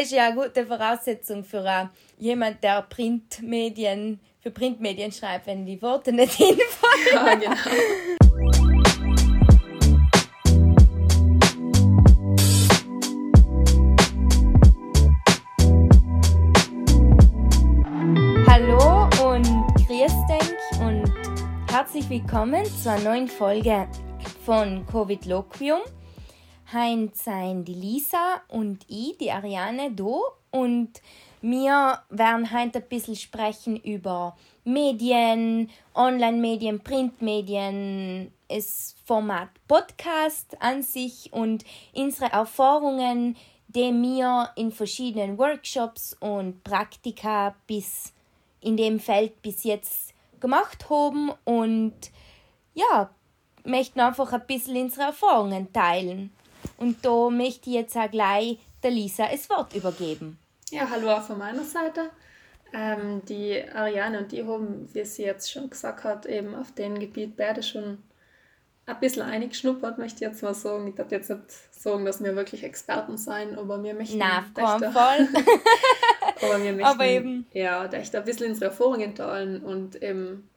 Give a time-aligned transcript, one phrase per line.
[0.00, 1.88] ist ja eine gute Voraussetzung für uh,
[2.18, 7.12] jemand, der Printmedien, für Printmedien schreibt, wenn die Worte nicht hinfallen.
[7.12, 7.54] Ja, genau.
[18.48, 19.46] Hallo und
[19.86, 21.04] grüß dich und
[21.70, 23.86] herzlich willkommen zur neuen Folge
[24.44, 25.82] von Covid Loquium.
[26.74, 30.90] Heint sein die Lisa und ich, die Ariane, do und
[31.40, 41.32] wir werden heute ein bisschen sprechen über Medien, Online-Medien, Printmedien, das Format Podcast an sich
[41.32, 43.36] und unsere Erfahrungen,
[43.68, 48.12] die wir in verschiedenen Workshops und Praktika bis
[48.60, 51.94] in dem Feld bis jetzt gemacht haben und
[52.74, 53.10] ja,
[53.64, 56.32] möchten einfach ein bisschen unsere Erfahrungen teilen.
[56.76, 60.38] Und da möchte ich jetzt auch gleich der Lisa das Wort übergeben.
[60.70, 62.10] Ja, hallo auch von meiner Seite.
[62.72, 66.98] Ähm, die Ariane und die haben, wie sie jetzt schon gesagt hat, eben auf dem
[66.98, 67.98] Gebiet beide schon
[68.86, 70.88] ein bisschen eingeschnuppert, möchte ich jetzt mal sagen.
[70.88, 74.18] Ich darf jetzt nicht sagen, dass wir wirklich Experten sein, aber wir möchten.
[74.18, 74.72] Na, voll.
[76.42, 77.46] aber wir möchten aber eben.
[77.52, 80.50] ja, echt ein bisschen unsere Erfahrungen teilen und eben,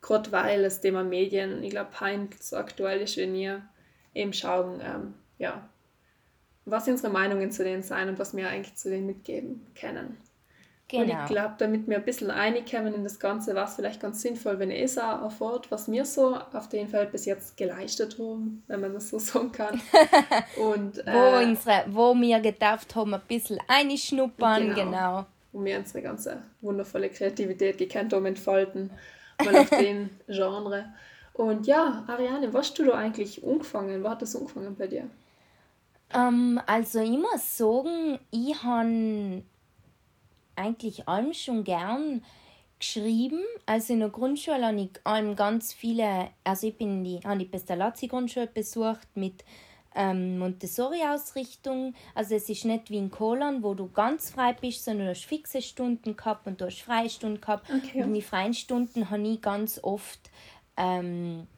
[0.00, 3.62] gerade weil das Thema Medien, ich glaube, Heint so aktuell ist wie wir,
[4.14, 5.68] eben schauen, ähm, ja,
[6.64, 10.18] was unsere Meinungen zu denen sein und was wir eigentlich zu denen mitgeben können.
[10.90, 11.02] Genau.
[11.02, 11.26] Und ich genau.
[11.26, 14.70] glaube, damit wir ein bisschen einkommen in das Ganze, war es vielleicht ganz sinnvoll, wenn
[14.70, 18.94] ihr auch erfahrt, was wir so auf den Feld bis jetzt geleistet haben, wenn man
[18.94, 19.80] das so sagen kann.
[20.56, 24.84] Und, äh, wo, unsere, wo wir gedacht haben, ein bisschen einschnuppern, genau.
[24.84, 25.26] genau.
[25.52, 28.90] Wo wir unsere ganze wundervolle Kreativität gekannt haben, entfalten,
[29.44, 30.86] mal auf den Genre.
[31.34, 34.02] Und ja, Ariane, was hast du da eigentlich angefangen?
[34.02, 35.04] Was hat das angefangen bei dir?
[36.14, 39.42] Ähm, also ich muss sagen, ich habe
[40.56, 42.22] eigentlich allem schon gern
[42.78, 43.42] geschrieben.
[43.66, 47.44] Also in der Grundschule habe ich allem ganz viele, also ich bin die, habe die
[47.44, 49.44] Pestalozzi-Grundschule besucht mit
[49.94, 51.94] ähm, Montessori-Ausrichtung.
[52.14, 55.24] Also es ist nicht wie in Kolan, wo du ganz frei bist, sondern du hast
[55.24, 57.68] fixe Stunden gehabt und du hast freie Stunden gehabt.
[57.70, 58.04] Okay.
[58.04, 60.30] Und die freien Stunden habe ich ganz oft
[60.76, 61.48] ähm,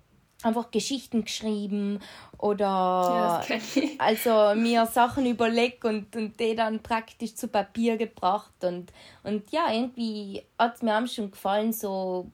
[0.45, 2.01] einfach Geschichten geschrieben
[2.39, 3.59] oder ja,
[3.99, 8.93] also mir Sachen überlegt und, und die dann praktisch zu Papier gebracht und,
[9.23, 12.31] und ja, irgendwie hat es mir auch schon gefallen, so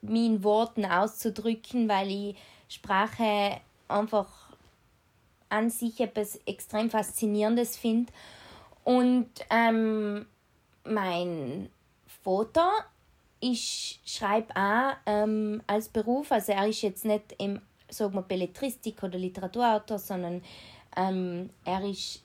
[0.00, 2.36] mich in Worten auszudrücken, weil ich
[2.68, 4.28] Sprache einfach
[5.48, 8.12] an sich etwas extrem Faszinierendes finde.
[8.84, 10.26] Und ähm,
[10.84, 11.70] mein
[12.22, 12.70] Vater
[13.40, 17.60] ich schreibe auch ähm, als Beruf, also er ist jetzt nicht im
[17.90, 20.42] sagen wir Belletristik oder Literaturautor, sondern
[20.96, 22.22] ähm, er ist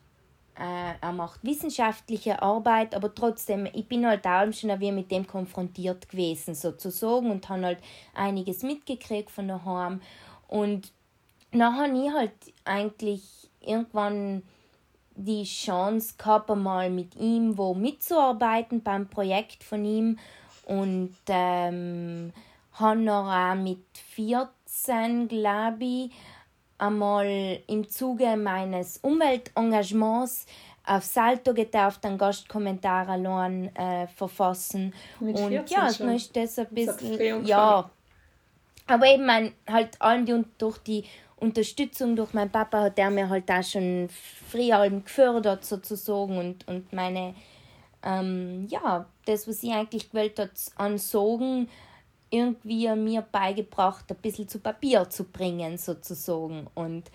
[0.56, 5.26] äh, er macht wissenschaftliche Arbeit, aber trotzdem, ich bin halt auch schon wie mit dem
[5.26, 7.80] konfrontiert gewesen, sozusagen, und habe halt
[8.14, 10.02] einiges mitgekriegt von daheim.
[10.48, 10.92] Und
[11.52, 12.32] dann habe ich halt
[12.66, 14.44] eigentlich irgendwann
[15.16, 20.20] die Chance gehabt, einmal mit ihm wo mitzuarbeiten beim Projekt von ihm
[20.66, 22.34] und ähm,
[22.74, 23.86] habe noch auch mit
[24.16, 26.12] 14, glaube ich,
[26.78, 30.46] einmal im Zuge meines Umweltengagements
[30.86, 34.94] auf Salto getauft, einen Gastkommentar allein äh, verfassen.
[35.20, 36.10] Mit und ja, schon.
[36.10, 37.46] ist das ein bisschen.
[37.46, 37.90] ja.
[38.86, 41.06] Aber eben mein, halt allem die, durch die
[41.38, 44.10] Unterstützung durch meinen Papa hat er mir halt auch schon
[44.50, 47.36] früher gefördert sozusagen und, und meine
[48.04, 51.70] ähm, ja, das, was ich eigentlich gewählt hat, an Sogen
[52.30, 56.68] irgendwie mir beigebracht, ein bisschen zu Papier zu bringen, sozusagen.
[56.74, 57.12] Und,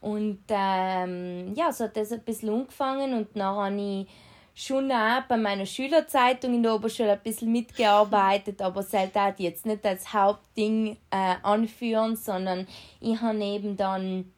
[0.00, 4.08] und ähm, ja, so hat das ein bisschen angefangen und dann habe ich
[4.54, 9.66] schon auch bei meiner Schülerzeitung in der Oberschule ein bisschen mitgearbeitet, aber sollte halt jetzt
[9.66, 12.66] nicht als Hauptding äh, anführen, sondern
[13.00, 14.32] ich habe eben dann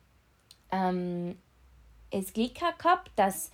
[0.71, 1.37] ähm,
[2.11, 3.51] das Glück gehabt, dass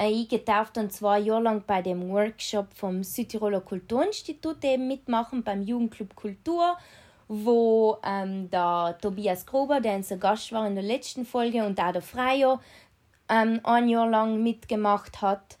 [0.00, 5.62] ich darf dann zwei Jahre lang bei dem Workshop vom Südtiroler Kulturinstitut eben mitmachen, beim
[5.62, 6.76] Jugendclub Kultur,
[7.26, 11.92] wo ähm, der Tobias Gruber, der unser Gast war in der letzten Folge, und auch
[11.92, 12.60] der Freier
[13.28, 15.58] ähm, ein Jahr lang mitgemacht hat.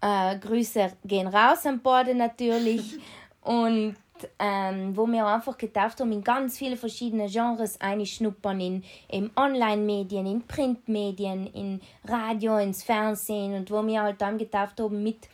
[0.00, 2.98] Äh, Grüße gehen raus an Borde natürlich.
[3.42, 3.96] und
[4.38, 10.26] ähm, wo wir einfach getauft haben, in ganz viele verschiedene Genres einschnuppern, in, in Online-Medien,
[10.26, 15.28] in Printmedien, in Radio, ins Fernsehen und wo wir halt dann getauft haben mit,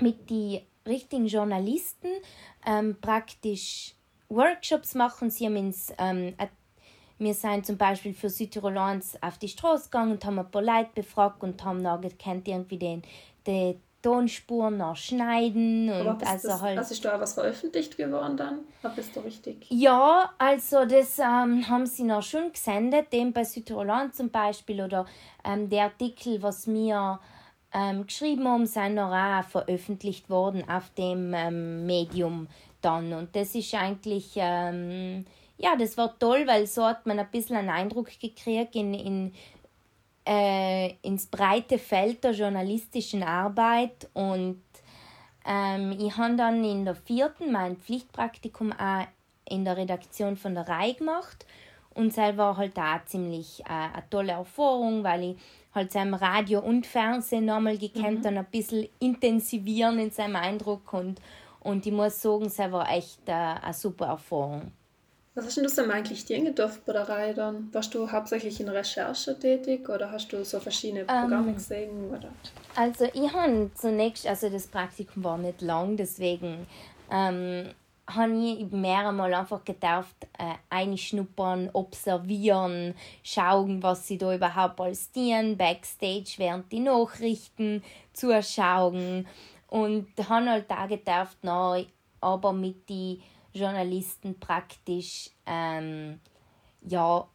[0.00, 2.08] mit die richtigen Journalisten
[2.66, 3.94] ähm, praktisch
[4.28, 5.30] Workshops machen.
[5.30, 6.34] Sie haben uns ähm,
[7.22, 10.90] wir sind zum Beispiel für Südtirolans auf die Straße gegangen und haben ein paar Leute
[10.94, 13.02] befragt und haben dann gekannt irgendwie den,
[13.46, 16.78] den Tonspuren noch schneiden und Aber also das, halt.
[16.78, 18.58] Also ist da was veröffentlicht geworden dann?
[18.94, 19.66] Bist du richtig?
[19.70, 25.06] Ja, also das ähm, haben sie noch schon gesendet, dem bei Südtiroland zum Beispiel oder
[25.44, 27.20] ähm, der Artikel, was wir
[27.72, 32.48] ähm, geschrieben haben, sind noch auch veröffentlicht worden auf dem ähm, Medium
[32.80, 35.24] dann und das ist eigentlich ähm,
[35.62, 39.32] ja, das war toll, weil so hat man ein bisschen einen Eindruck gekriegt in, in
[40.26, 44.62] äh, ins breite Feld der journalistischen Arbeit und
[45.44, 49.06] ähm, ich habe dann in der vierten mein Pflichtpraktikum auch
[49.48, 51.46] in der Redaktion von der Rai gemacht
[51.94, 55.36] und selber halt auch ziemlich äh, eine tolle Erfahrung, weil ich
[55.74, 58.26] halt seinem Radio und Fernsehen nochmal gekannt mhm.
[58.26, 61.20] und ein bisschen intensivieren in seinem Eindruck und,
[61.60, 64.72] und ich muss sagen, es war echt äh, eine super Erfahrung.
[65.34, 67.72] Was hast du denn eigentlich dürfen bei der Reihe dann?
[67.72, 72.10] Warst du hauptsächlich in Recherche tätig oder hast du so verschiedene Programme ähm, gesehen?
[72.10, 72.28] Oder?
[72.76, 76.66] Also ich habe zunächst, also das Praktikum war nicht lang, deswegen
[77.10, 77.70] ähm,
[78.06, 85.12] habe ich mehrere Mal einfach gedacht, äh, einschnuppern, observieren, schauen, was sie da überhaupt alles
[85.12, 87.82] tun, Backstage während die Nachrichten
[88.12, 89.26] zuschauen
[89.68, 91.78] und habe halt da gedacht, na,
[92.20, 93.22] aber mit die
[93.54, 96.20] Journalisten praktisch ähm,
[96.86, 97.26] ja,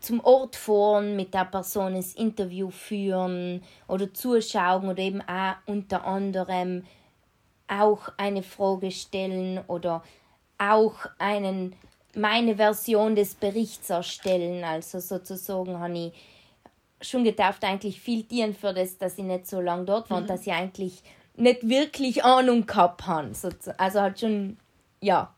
[0.00, 6.04] zum Ort fahren, mit der Person ein Interview führen oder zuschauen oder eben auch unter
[6.04, 6.84] anderem
[7.68, 10.02] auch eine Frage stellen oder
[10.58, 11.74] auch einen,
[12.14, 14.62] meine Version des Berichts erstellen.
[14.64, 16.12] Also sozusagen habe ich
[17.00, 20.24] schon gedacht, eigentlich viel Tieren für das, dass ich nicht so lange dort war mhm.
[20.24, 21.02] und dass ich eigentlich
[21.36, 23.32] nicht wirklich Ahnung gehabt habe.
[23.78, 24.58] Also halt schon,
[25.00, 25.33] ja,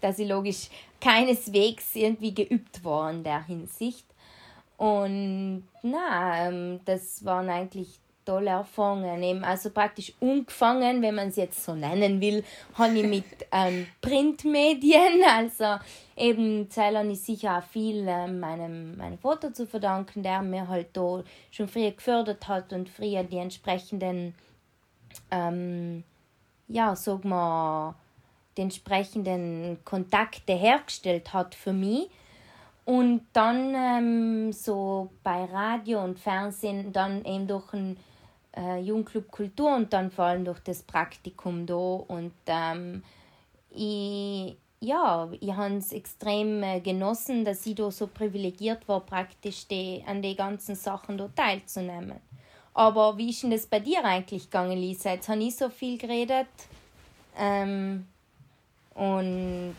[0.00, 0.68] dass ich logisch
[1.00, 4.06] keineswegs irgendwie geübt war in der Hinsicht.
[4.76, 9.44] Und na, ähm, das waren eigentlich tolle Erfahrungen.
[9.44, 12.44] also praktisch umgefangen, wenn man es jetzt so nennen will,
[12.74, 15.76] habe ich mit ähm, Printmedien, also
[16.16, 20.88] eben Zeilen ist sicher auch viel ähm, meinem, meinem Vater zu verdanken, der mir halt
[20.92, 24.34] da schon früher gefördert hat und früher die entsprechenden,
[25.30, 26.04] ähm,
[26.68, 27.94] ja, sag mal,
[28.56, 32.08] die entsprechenden Kontakte hergestellt hat für mich.
[32.84, 37.96] Und dann ähm, so bei Radio und Fernsehen, dann eben durch ein
[38.56, 41.74] äh, Jungclub Kultur und dann vor allem durch das Praktikum da.
[41.74, 43.02] Und ähm,
[43.70, 49.68] ich, ja, ich habe es extrem äh, genossen, dass ich da so privilegiert war, praktisch
[49.68, 52.20] die, an den ganzen Sachen da teilzunehmen.
[52.74, 55.12] Aber wie ist denn das bei dir eigentlich gegangen, Lisa?
[55.12, 56.48] Jetzt habe ich so viel geredet.
[57.36, 58.06] Ähm,
[58.94, 59.74] und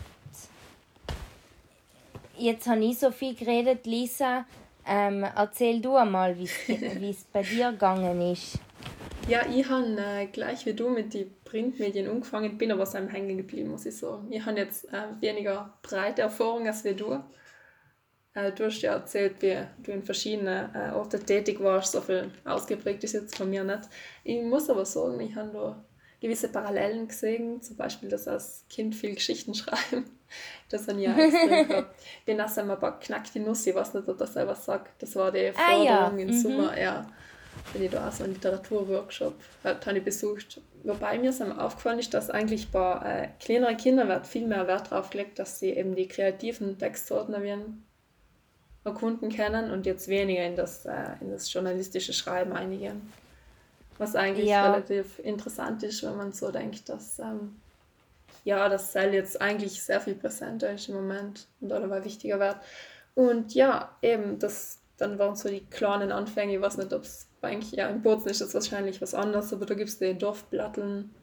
[2.38, 4.46] jetzt habe ich so viel geredet, Lisa.
[4.88, 6.44] Ähm, erzähl du einmal, wie
[7.10, 8.60] es bei dir gegangen ist.
[9.28, 13.38] Ja, ich habe äh, gleich wie du mit den Printmedien angefangen, bin aber am Hängen
[13.38, 14.28] geblieben, muss ich sagen.
[14.32, 17.24] Ich habe jetzt äh, weniger breite Erfahrung als wie du.
[18.34, 22.32] Äh, du hast ja erzählt, wie du in verschiedenen äh, Orten tätig warst, so viel
[22.46, 23.90] ausgeprägt ist jetzt von mir nicht.
[24.24, 25.86] Ich muss aber sagen, ich habe da
[26.22, 30.06] gewisse Parallelen gesehen, zum Beispiel, dass als Kind viel Geschichten schreiben.
[30.70, 34.18] Das habe ich ja extrem auch einmal ein paar knackte Nuss, ich weiß nicht, ob
[34.18, 35.02] das selber sagt.
[35.02, 36.08] Das war die Förderung ah, ja.
[36.08, 36.34] im mhm.
[36.34, 37.06] Sommer, ja.
[37.74, 39.34] Bin ich da auch so einen Literaturworkshop
[39.64, 40.62] habe ich besucht.
[40.84, 44.92] Wobei mir es aufgefallen ist, dass eigentlich bei äh, kleineren Kindern wird viel mehr Wert
[44.92, 47.36] darauf gelegt, dass sie eben die kreativen Textsorten
[48.84, 53.12] erkunden können und jetzt weniger in das, äh, in das journalistische Schreiben einigen.
[54.02, 54.72] Was eigentlich ja.
[54.72, 57.58] relativ interessant ist, wenn man so denkt, dass ähm,
[58.44, 62.40] ja, das Seil jetzt eigentlich sehr viel präsenter ist im Moment und auch nochmal wichtiger
[62.40, 62.56] wird.
[63.14, 67.28] Und ja, eben, das, dann waren so die kleinen Anfänge, ich weiß nicht, ob es
[67.44, 71.14] eigentlich, ja, in Bozen ist das wahrscheinlich was anderes, aber da gibt es die Dorfplatteln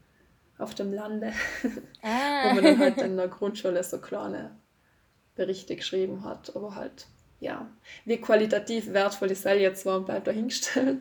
[0.58, 1.32] auf dem Lande,
[2.02, 2.44] ah.
[2.44, 4.52] wo man dann halt in der Grundschule so kleine
[5.34, 7.08] Berichte geschrieben hat, aber halt,
[7.40, 7.68] ja,
[8.04, 11.00] wie qualitativ wertvoll die Seil jetzt war, bleibt dahingestellt.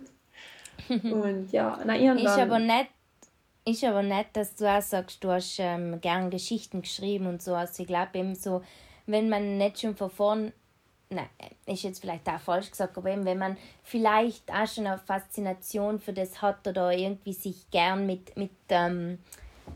[0.90, 2.26] Und ja, na irgendwann...
[2.26, 2.88] Ist aber nett,
[3.66, 7.54] ist aber nett, dass du auch sagst, du hast ähm, gern Geschichten geschrieben und so.
[7.54, 8.62] Also ich glaube eben so,
[9.06, 10.54] wenn man nicht schon von vorn,
[11.10, 11.28] nein,
[11.66, 16.00] ist jetzt vielleicht auch falsch gesagt, aber eben wenn man vielleicht auch schon eine Faszination
[16.00, 19.20] für das hat oder irgendwie sich gern mit, mit, ähm,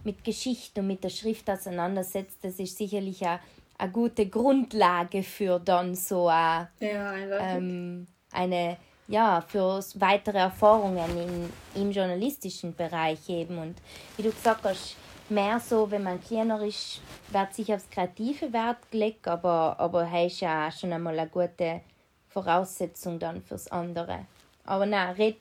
[0.04, 3.40] mit Geschichte und mit der Schrift auseinandersetzt, das ist sicherlich eine,
[3.78, 8.78] eine gute Grundlage für dann so eine, ja, ähm, eine
[9.12, 13.58] ja, für weitere Erfahrungen in, im journalistischen Bereich eben.
[13.58, 13.76] Und
[14.16, 14.96] wie du gesagt hast,
[15.30, 20.40] mehr so, wenn man kleiner ist, wird sich aufs kreative Wert gelegt, aber, aber ist
[20.40, 21.82] ja auch schon einmal eine gute
[22.30, 24.26] Voraussetzung dann fürs andere.
[24.66, 25.38] Aber nein, red,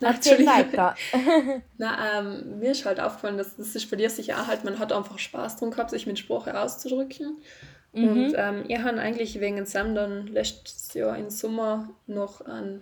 [0.00, 0.94] erzähl weiter.
[1.78, 4.78] na, ähm, mir ist halt aufgefallen, dass das ist bei dir sicher auch halt, man
[4.78, 7.38] hat einfach Spaß drum gehabt, sich mit Sprache auszudrücken.
[7.92, 8.08] Mhm.
[8.08, 12.80] Und ähm, ihr habt eigentlich wegen Sam dann letztes Jahr im Sommer noch ein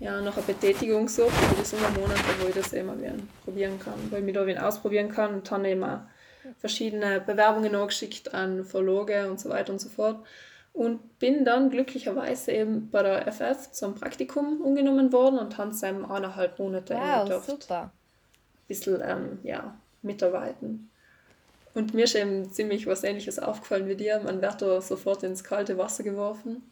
[0.00, 3.94] ja, nach einer Betätigung gesucht für die Sommermonate, wo ich das immer wieder probieren kann,
[4.10, 6.00] wo ich mich da wieder ausprobieren kann und dann eben auch
[6.58, 10.24] verschiedene Bewerbungen angeschickt an Verloge und so weiter und so fort.
[10.72, 16.04] Und bin dann glücklicherweise eben bei der FF zum Praktikum umgenommen worden und habe eben
[16.04, 17.82] eineinhalb Monate wow, super.
[17.82, 17.90] Ein
[18.68, 20.90] bisschen ähm, ja, mitarbeiten.
[21.74, 24.20] Und mir ist eben ziemlich was Ähnliches aufgefallen wie dir.
[24.20, 26.62] Man wird da sofort ins kalte Wasser geworfen.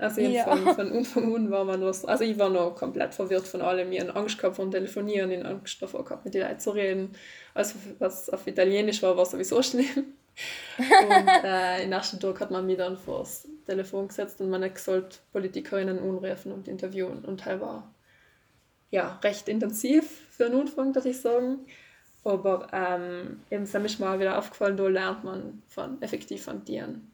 [0.00, 0.44] Also ja.
[0.44, 3.92] von, von Anfang an war man was, also ich war noch komplett verwirrt von allem.
[3.92, 7.12] Ich hatte Angst gehabt vom Telefonieren, ich Angst davor gehabt, mit den Leuten zu reden.
[7.54, 10.14] Also was auf Italienisch war, war sowieso schlimm.
[10.78, 14.64] und äh, im ersten Tag hat man mich dann vor das Telefon gesetzt und man
[14.64, 17.24] hat gesagt, Politikerinnen anrufen und interviewen.
[17.24, 17.92] Und halt war
[18.90, 21.58] ja recht intensiv für einen Anfang, dass ich sagen.
[22.24, 27.10] Aber ähm, eben ist mir mal wieder aufgefallen, da lernt man von effektiv von Tieren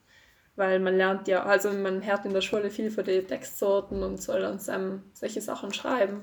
[0.57, 4.21] weil man lernt ja, also man hört in der Schule viel von den Textsorten und
[4.21, 6.23] soll dann ähm, solche Sachen schreiben.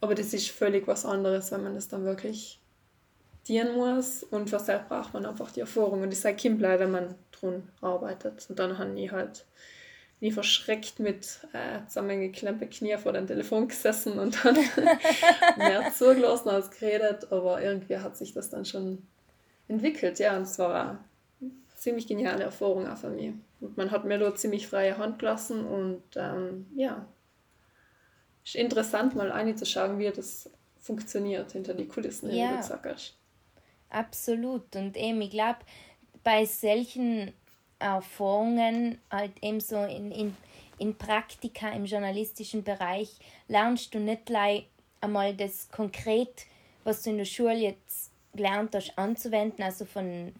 [0.00, 2.60] Aber das ist völlig was anderes, wenn man das dann wirklich
[3.46, 6.90] dienen muss und für selbst braucht man einfach die Erfahrung und ich sage Kimbler, wenn
[6.90, 8.46] man dran arbeitet.
[8.48, 9.44] Und dann habe ich halt
[10.20, 14.56] nie verschreckt mit äh, zusammengeklemmte Knie vor dem Telefon gesessen und dann
[15.56, 19.06] mehr zugelassen als geredet, aber irgendwie hat sich das dann schon
[19.68, 21.02] entwickelt, ja, und es war
[21.80, 23.32] ziemlich geniale Erfahrung auch für mich.
[23.60, 27.06] Und man hat mir da ziemlich freie Hand gelassen und ähm, ja,
[28.44, 32.56] ist interessant mal einzuschauen, wie das funktioniert hinter die Kulissen, ja.
[32.56, 33.16] du sagst.
[33.88, 34.76] Absolut.
[34.76, 35.60] Und eben, ich glaube,
[36.22, 37.32] bei solchen
[37.78, 40.36] Erfahrungen, halt eben so in, in,
[40.78, 43.18] in Praktika im journalistischen Bereich,
[43.48, 44.66] lernst du nicht gleich
[45.00, 46.44] einmal das konkret,
[46.84, 50.34] was du in der Schule jetzt gelernt hast, anzuwenden, also von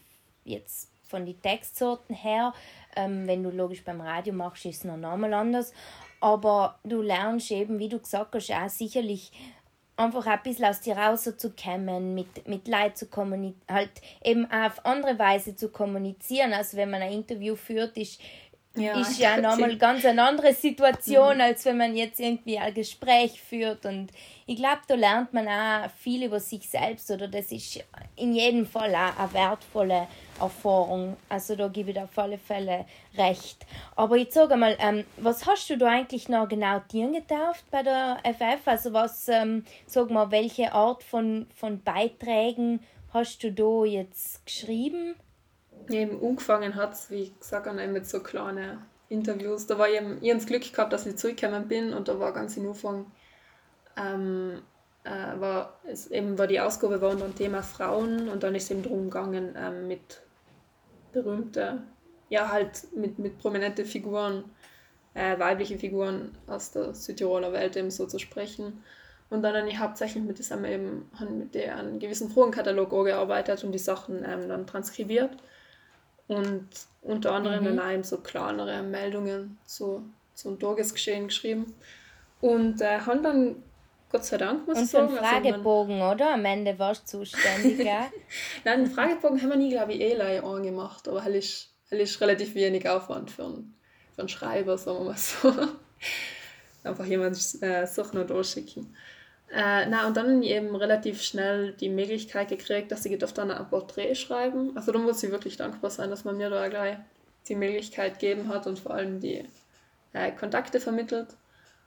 [0.44, 2.54] jetzt von den Textsorten her,
[2.96, 5.72] ähm, wenn du logisch beim Radio machst, ist es noch einmal anders.
[6.20, 9.32] Aber du lernst eben, wie du gesagt hast, auch sicherlich
[9.96, 13.90] einfach ein bisschen aus dir rauszukommen, mit, mit Leuten zu kommunizieren, halt
[14.24, 16.52] eben auf andere Weise zu kommunizieren.
[16.52, 18.20] Also wenn man ein Interview führt, ist
[18.80, 21.40] ja, ist ja nochmal ganz eine andere Situation, mhm.
[21.40, 23.86] als wenn man jetzt irgendwie ein Gespräch führt.
[23.86, 24.10] Und
[24.46, 27.82] ich glaube, da lernt man auch viel über sich selbst oder das ist
[28.16, 30.06] in jedem Fall auch eine wertvolle
[30.40, 31.16] Erfahrung.
[31.28, 33.64] Also da gebe ich dir auf alle Fälle recht.
[33.96, 37.82] Aber ich sage mal, ähm, was hast du da eigentlich noch genau dir getauft bei
[37.82, 38.66] der FF?
[38.66, 42.80] Also was, ähm, sag mal, welche Art von, von Beiträgen
[43.12, 45.14] hast du da jetzt geschrieben?
[45.98, 48.78] Eben angefangen hat, wie gesagt, mit so kleinen
[49.08, 49.66] Interviews.
[49.66, 52.32] Da war ich eben, ich das Glück gehabt, dass ich zurückgekommen bin und da war
[52.32, 53.06] ganz in Anfang,
[53.96, 54.62] ähm,
[55.04, 58.64] äh, war, es eben war die Ausgabe war unter dem Thema Frauen und dann ist
[58.64, 60.22] es eben darum gegangen, ähm, mit
[61.12, 61.82] berühmten,
[62.28, 64.44] ja halt mit, mit prominenten Figuren,
[65.14, 68.84] äh, weibliche Figuren aus der Südtiroler Welt eben so zu sprechen.
[69.28, 73.72] Und dann habe ich hauptsächlich mit diesem eben mit der einen gewissen Fragenkatalog gearbeitet und
[73.72, 75.36] die Sachen ähm, dann transkribiert
[76.30, 76.68] und
[77.02, 77.76] unter anderem mhm.
[77.76, 81.74] dann eben so kleinere Meldungen zu, zum Tagesgeschehen geschrieben.
[82.40, 83.56] Und äh, haben dann,
[84.12, 85.08] Gott sei Dank, muss und ich sagen.
[85.08, 86.34] Und Fragebogen, also oder?
[86.34, 87.84] Am Ende warst du zuständig,
[88.64, 92.20] Nein, den Fragebogen haben wir nie, glaube ich, eh leider angemacht, aber er ist, ist
[92.20, 93.74] relativ wenig Aufwand für einen,
[94.14, 95.52] für einen Schreiber, sagen wir mal so.
[96.84, 98.94] Einfach jemand äh, suchen und durchschicken.
[99.52, 103.68] Äh, na, und dann eben relativ schnell die Möglichkeit gekriegt, dass ich gedacht dann ein
[103.68, 104.76] Porträt schreiben.
[104.76, 106.98] Also da muss ich wirklich dankbar sein, dass man mir da gleich
[107.48, 109.44] die Möglichkeit gegeben hat und vor allem die
[110.12, 111.28] äh, Kontakte vermittelt.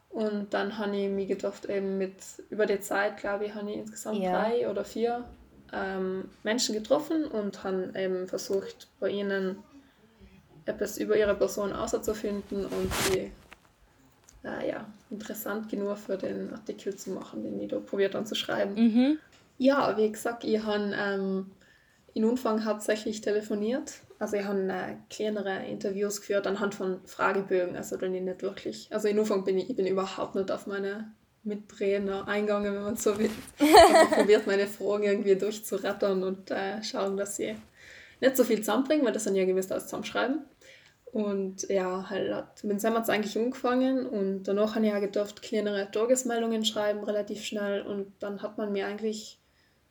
[0.10, 2.16] Und dann habe ich mich gedacht, eben mit
[2.50, 4.32] über die Zeit, glaube ich, habe ich insgesamt ja.
[4.32, 5.24] drei oder vier
[5.72, 9.64] ähm, Menschen getroffen und habe eben versucht, bei ihnen
[10.66, 13.32] etwas über ihre Person auszufinden und sie
[14.44, 18.36] äh, ja, interessant genug für den Artikel zu machen, den ich da probiert dann zu
[18.36, 18.76] schreiben.
[18.76, 19.20] Mhm.
[19.58, 21.52] Ja, wie gesagt, ich habe ähm,
[22.14, 23.94] in Anfang hauptsächlich telefoniert.
[24.20, 28.88] Also ich habe äh, kleinere Interviews geführt anhand von Fragebögen, also dann nicht wirklich.
[28.92, 31.12] Also in Anfang bin ich, ich bin überhaupt nicht auf meine
[31.44, 33.30] Mittrainer eingegangen, wenn man so will.
[33.60, 37.56] Ich habe probiert, meine Fragen irgendwie durchzurattern und äh, schauen, dass sie
[38.22, 40.42] nicht so viel zusammenbringen, weil das dann ja gewiss alles zusammenschreiben.
[41.14, 44.98] Und ja, halt hat, mit dem hat es eigentlich angefangen und danach habe ich ja
[44.98, 47.84] gedacht, kleinere Tagesmeldungen schreiben, relativ schnell.
[47.84, 49.40] Und dann hat man mir eigentlich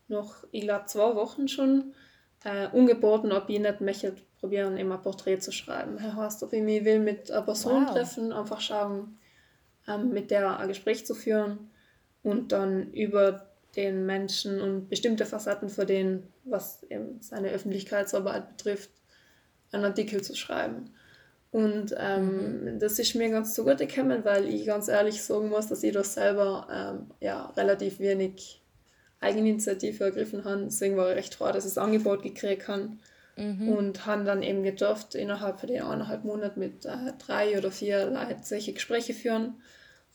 [0.09, 1.95] noch, ich glaube, zwei Wochen schon
[2.45, 5.97] äh, angeboten, ob ich nicht möchte probieren, immer ein Porträt zu schreiben.
[5.97, 7.93] Das heißt, ob ich mich will mit einer Person wow.
[7.93, 9.17] treffen, einfach schauen,
[9.87, 11.71] ähm, mit der ein Gespräch zu führen
[12.25, 18.91] und dann über den Menschen und bestimmte Facetten für den, was eben seine Öffentlichkeitsarbeit betrifft,
[19.71, 20.91] einen Artikel zu schreiben.
[21.53, 22.79] Und ähm, mhm.
[22.79, 26.15] das ist mir ganz zugute gekommen, weil ich ganz ehrlich sagen muss, dass ich das
[26.15, 28.63] selber ähm, ja, relativ wenig
[29.21, 30.65] Eigeninitiative ergriffen habe.
[30.65, 32.97] Deswegen war ich recht froh, dass ich das Angebot gekriegt habe.
[33.37, 33.69] Mhm.
[33.69, 38.07] Und habe dann eben gedurft, innerhalb von den eineinhalb Monaten mit äh, drei oder vier
[38.07, 39.55] Leuten solche Gespräche führen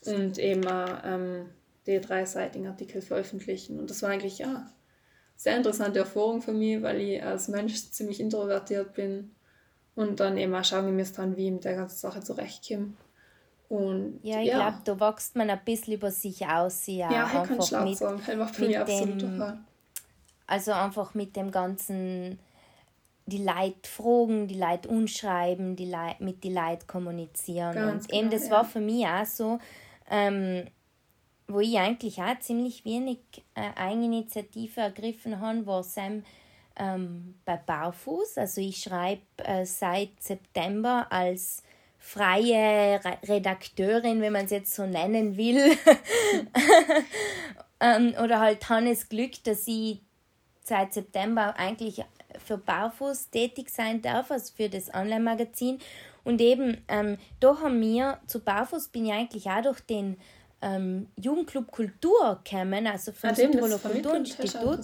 [0.04, 1.46] und eben äh, ähm,
[1.86, 3.78] die dreiseitigen Artikel veröffentlichen.
[3.78, 4.70] Und das war eigentlich ja
[5.36, 9.34] sehr interessante Erfahrung für mich, weil ich als Mensch ziemlich introvertiert bin
[9.98, 12.92] und dann eben auch schauen wie ich mit der ganzen Sache zurechtkomme.
[13.68, 14.70] Und, ja, ich ja.
[14.70, 16.86] glaube, da wächst man ein bisschen über sich aus.
[16.86, 18.22] Ja, ja ich kann schlau mit, sagen.
[18.24, 19.64] Das für mich absolut dem,
[20.46, 22.38] Also einfach mit dem ganzen,
[23.26, 27.74] die Leute fragen, die Leute unschreiben, die Leute, mit den Leuten kommunizieren.
[27.74, 28.50] Ganz und eben, genau, das ja.
[28.52, 29.58] war für mich auch so,
[30.08, 30.64] ähm,
[31.48, 33.18] wo ich eigentlich auch ziemlich wenig
[33.56, 36.22] äh, Eigeninitiative ergriffen habe, war Sam
[36.78, 38.38] ähm, bei Barfuß.
[38.38, 41.62] Also ich schreibe äh, seit September als
[41.98, 45.58] freie Redakteurin, wenn man es jetzt so nennen will.
[47.80, 50.00] ähm, oder halt Hannes Glück, dass ich
[50.62, 52.04] seit September eigentlich
[52.44, 55.78] für Barfuß tätig sein darf, also für das Online-Magazin.
[56.24, 60.18] Und eben, ähm, da haben wir, zu Barfuß bin ich eigentlich auch durch den
[60.60, 64.80] ähm, Jugendclub Kultur gekommen, also vom Südtiroler Kulturinstitut.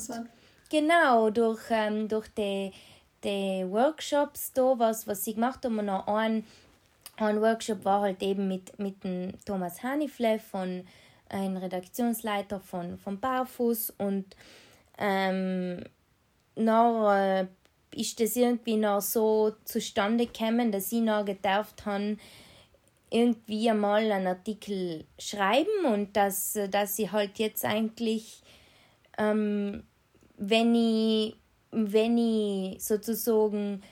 [0.75, 2.73] Genau, durch, ähm, durch die,
[3.23, 5.77] die Workshops da, was, was sie gemacht haben.
[5.77, 6.45] Noch ein,
[7.17, 10.85] ein Workshop war halt eben mit, mit dem Thomas Hanifle, von
[11.29, 13.91] ein Redaktionsleiter von, von Barfuß.
[13.99, 14.35] Und
[14.99, 15.85] ähm,
[16.57, 17.47] noch äh,
[17.95, 22.17] ist das irgendwie noch so zustande gekommen, dass ich noch gedacht habe,
[23.11, 28.43] irgendwie einmal einen Artikel schreiben und dass, dass ich halt jetzt eigentlich
[29.17, 29.85] ähm,
[30.37, 31.37] wenn ich,
[31.71, 33.83] wenn ich sozusagen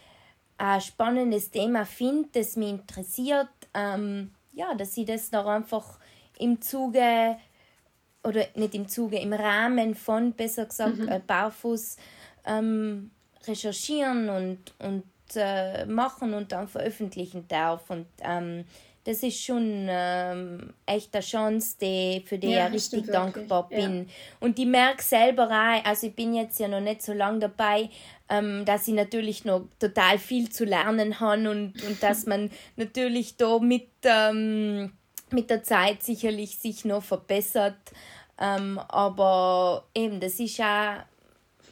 [0.59, 5.99] ein spannendes Thema finde, das mich interessiert, ähm, ja, dass ich das noch einfach
[6.39, 7.37] im Zuge
[8.25, 11.09] oder nicht im Zuge, im Rahmen von, besser gesagt, mhm.
[11.09, 11.97] äh, Barfuß
[12.45, 13.11] ähm,
[13.47, 15.03] recherchieren und, und
[15.37, 17.91] äh, machen und dann veröffentlichen darf.
[17.91, 18.65] Und ähm,
[19.05, 23.99] das ist schon ähm, echt eine Chance, die, für die ja, ich richtig dankbar bin.
[23.99, 24.05] Ja.
[24.41, 27.91] Und ich merke selber auch, also ich bin jetzt ja noch nicht so lange dabei,
[28.29, 33.37] ähm, dass ich natürlich noch total viel zu lernen habe und, und dass man natürlich
[33.37, 34.93] da mit, ähm,
[35.31, 37.79] mit der Zeit sicherlich sich noch verbessert.
[38.41, 41.03] Ähm, aber eben, das ist auch,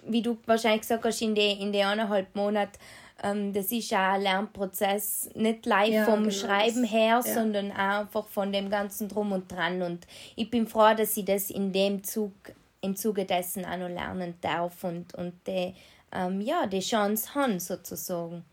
[0.06, 2.78] wie du wahrscheinlich gesagt hast, in den in die eineinhalb Monaten
[3.22, 6.30] ähm, das ist auch ein Lernprozess, nicht live ja, vom genau.
[6.30, 7.34] Schreiben her, ja.
[7.34, 9.82] sondern einfach von dem ganzen Drum und Dran.
[9.82, 10.06] Und
[10.36, 12.32] ich bin froh, dass ich das in dem Zug,
[12.80, 15.74] im Zuge dessen auch noch lernen darf und, und die,
[16.12, 18.44] ähm, ja, die Chance haben, sozusagen.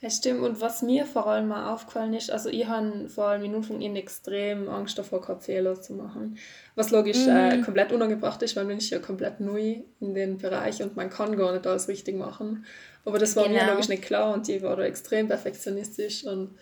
[0.00, 0.42] Ja, stimmt.
[0.42, 3.82] Und was mir vor allem mal aufgefallen ist, also ich habe vor allem in Anfang
[3.82, 6.36] an extrem Angst davor gehabt, Fehler zu machen.
[6.74, 7.36] Was logisch mhm.
[7.36, 11.08] äh, komplett unangebracht ist, weil man ist ja komplett neu in dem Bereich und man
[11.08, 12.66] kann gar nicht alles richtig machen.
[13.06, 13.64] Aber das war genau.
[13.64, 16.58] mir logisch nicht klar und ich war da extrem perfektionistisch und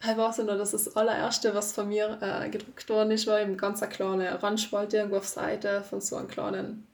[0.00, 3.56] ich weiß nur, dass das allererste, was von mir äh, gedruckt worden ist, war eben
[3.56, 6.86] ganz eine kleine Randspalte irgendwo auf Seite von so einem kleinen,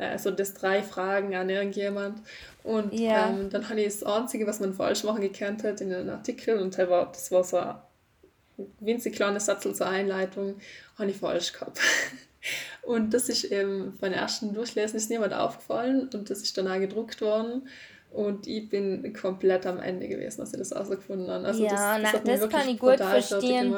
[0.00, 2.20] äh, so das drei Fragen an irgendjemand.
[2.64, 3.28] Und ja.
[3.28, 6.58] ähm, dann habe ich das Einzige, was man falsch machen gekannt hat, in einem Artikel
[6.58, 7.76] und das war, das war so ein
[8.80, 10.56] winzig kleiner Satz zur Einleitung,
[10.98, 11.80] habe ich falsch gehabt.
[12.82, 16.80] und das ist eben beim ersten Durchlesen ist niemand aufgefallen und das ist dann auch
[16.80, 17.68] gedruckt worden.
[18.10, 21.46] Und ich bin komplett am Ende gewesen, als ich das herausgefunden habe.
[21.46, 23.76] Also ja, das, das, na, das kann ich gut verstehen.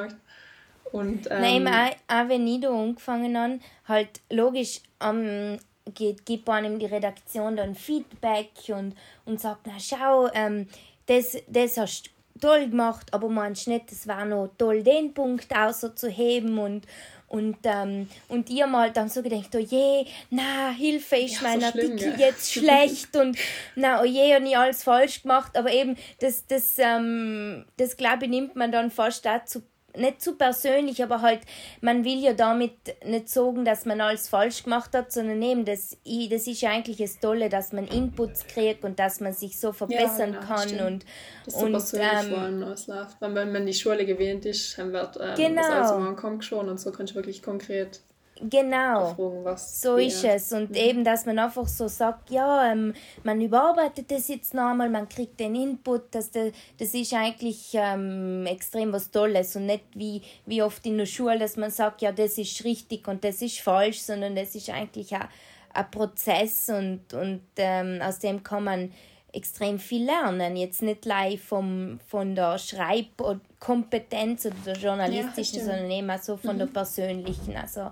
[0.90, 5.58] Und, ähm, Nein, auch, auch wenn ich da angefangen habe, halt logisch ähm,
[5.94, 10.68] geht, gibt einem die Redaktion dann Feedback und, und sagt, na schau, ähm,
[11.06, 15.54] das, das hast du toll gemacht, aber meinst nicht, das war noch toll, den Punkt
[15.54, 16.86] auszuheben und,
[17.28, 21.60] und, ähm, und ich mal dann so gedacht, oh je, na, Hilfe, ist ja, mein
[21.60, 22.26] so Artikel schlimm, ja.
[22.26, 23.38] jetzt schlecht und
[23.74, 25.56] na, oh je, und ich alles falsch gemacht.
[25.56, 29.62] Aber eben, das, das, ähm, das glaube ich, nimmt man dann fast dazu
[29.96, 31.40] nicht zu persönlich, aber halt,
[31.80, 32.72] man will ja damit
[33.04, 35.96] nicht sagen, dass man alles falsch gemacht hat, sondern eben, das,
[36.30, 39.72] das ist ja eigentlich das Tolle, dass man Inputs kriegt und dass man sich so
[39.72, 40.68] verbessern ja, genau, kann.
[40.68, 40.82] Stimmt.
[40.82, 41.04] Und,
[41.44, 43.16] das ist und, so persönlich ähm, ausläuft.
[43.20, 45.62] Wenn man die Schule gewähnt ist, dann wird ähm, genau.
[45.62, 48.00] das alles ankommt schon und so kannst du wirklich konkret
[48.40, 49.14] Genau,
[49.56, 50.52] so ist es.
[50.52, 50.76] Und mhm.
[50.76, 55.38] eben, dass man einfach so sagt, ja, ähm, man überarbeitet das jetzt nochmal, man kriegt
[55.38, 60.62] den Input, dass das, das ist eigentlich ähm, extrem was Tolles und nicht wie, wie
[60.62, 64.00] oft in der Schule, dass man sagt, ja, das ist richtig und das ist falsch,
[64.00, 65.28] sondern das ist eigentlich ein,
[65.74, 68.92] ein Prozess und, und ähm, aus dem kann man
[69.32, 70.56] extrem viel lernen.
[70.56, 76.36] Jetzt nicht live vom, von der Schreibkompetenz oder der journalistischen, ja, sondern eben auch so
[76.36, 76.60] von mhm.
[76.60, 77.56] der persönlichen.
[77.56, 77.90] Also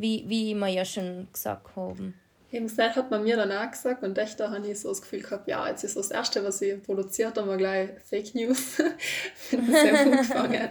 [0.00, 2.14] wie, wie wir ja schon gesagt haben.
[2.52, 5.00] Eben das hat man mir dann auch gesagt und echt da habe ich so das
[5.00, 8.76] Gefühl gehabt, ja, jetzt ist das Erste, was ich produziert habe, gleich Fake News.
[9.50, 10.70] Sehr gut gefangen.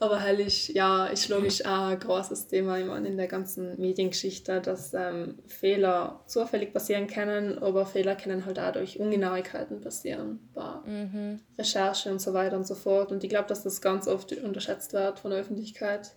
[0.00, 3.80] Aber halt ist, ja, ist logisch auch ein großes Thema ich meine, in der ganzen
[3.80, 10.40] Mediengeschichte, dass ähm, Fehler zufällig passieren können, aber Fehler können halt auch durch Ungenauigkeiten passieren,
[10.52, 11.40] bei mhm.
[11.58, 13.12] Recherche und so weiter und so fort.
[13.12, 16.12] Und ich glaube, dass das ganz oft unterschätzt wird von der Öffentlichkeit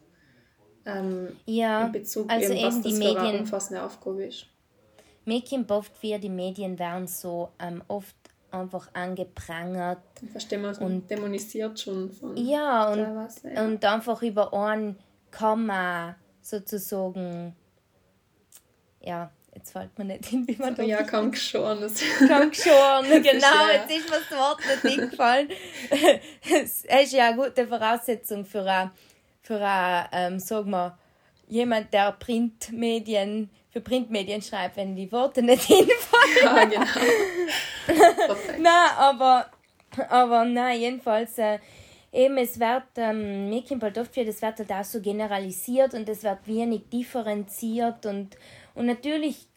[0.87, 4.47] ähm, ja, in Bezug also eben, was die das Medien, für umfassende Aufgabe ist.
[5.25, 8.15] Mir kommt oft wie die Medien werden so ähm, oft
[8.49, 9.99] einfach angeprangert.
[10.79, 13.65] und dämonisiert schon von Ja, und, ja.
[13.65, 14.97] und einfach über einen
[15.37, 17.53] Komma sozusagen,
[19.01, 21.79] ja, jetzt fällt mir nicht hin, wie man das Ja, kaum geschoren.
[21.79, 25.49] Kaum geschoren, genau, jetzt ist mir das Wort nicht eingefallen.
[26.49, 28.91] Es ist ja eine gute Voraussetzung für eine
[29.47, 30.97] für ein, ähm, sagen wir,
[31.47, 36.43] jemand, der Printmedien, für Printmedien schreibt, wenn die Worte nicht hinfallen.
[36.43, 38.35] Ja, genau.
[38.59, 39.45] nein, aber,
[40.09, 41.59] aber nein, jedenfalls, äh,
[42.11, 45.93] eben, es wird, ähm, mir kommt halt oft für, das wird halt auch so generalisiert
[45.93, 48.35] und es wird wenig differenziert und,
[48.75, 49.47] und natürlich,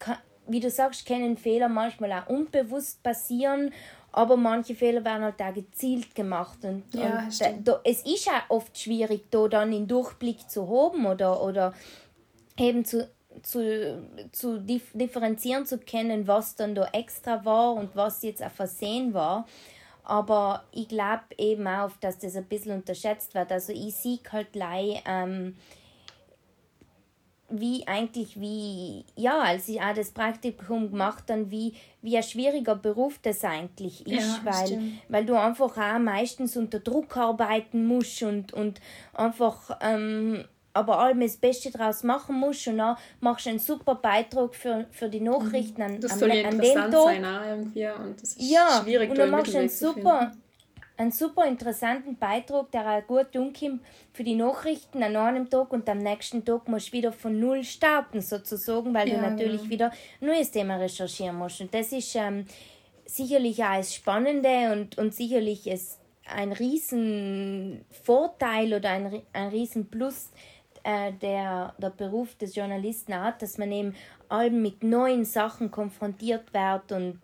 [0.47, 3.73] wie du sagst, können Fehler manchmal auch unbewusst passieren
[4.11, 6.59] aber manche Fehler werden halt auch gezielt gemacht.
[6.63, 10.67] Und, ja, und da, da, es ist auch oft schwierig, da dann den Durchblick zu
[10.69, 11.73] haben oder, oder
[12.57, 13.09] eben zu,
[13.41, 19.13] zu, zu differenzieren zu können, was dann da extra war und was jetzt ein Versehen
[19.13, 19.47] war.
[20.03, 23.51] Aber ich glaube eben auch, dass das ein bisschen unterschätzt wird.
[23.51, 25.55] Also ich sehe halt leid, ähm,
[27.51, 32.75] wie eigentlich wie ja als ich auch das Praktikum gemacht dann wie wie ein schwieriger
[32.75, 38.23] Beruf das eigentlich ist ja, weil weil du einfach auch meistens unter Druck arbeiten musst
[38.23, 38.79] und und
[39.13, 43.95] einfach ähm, aber allem das Beste daraus machen musst und dann machst du einen super
[43.95, 46.91] Beitrag für, für die Nachrichten an, das soll an, an dem Tag.
[46.91, 50.31] Sein, irgendwie und das ist ja, schwierig und dann machst du einen super
[51.01, 53.81] einen super interessanten Beitrag, der auch gut umkommt
[54.13, 57.63] für die Nachrichten an einem Tag und am nächsten Tag musst du wieder von Null
[57.63, 59.71] starten, sozusagen, weil ja, du natürlich genau.
[59.71, 61.59] wieder ein neues Thema recherchieren musst.
[61.59, 62.45] Und das ist ähm,
[63.05, 69.89] sicherlich auch das Spannende und, und sicherlich ist ein riesen Vorteil oder ein, ein riesen
[69.89, 70.31] Plus,
[70.83, 73.95] äh, der der Beruf des Journalisten hat, dass man eben
[74.29, 77.21] allem mit neuen Sachen konfrontiert wird und,